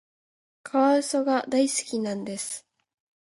[0.63, 2.65] カワウソが大好きなんです。